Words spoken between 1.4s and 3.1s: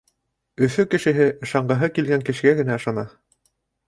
ышанғыһы килгән кешегә генә ышана.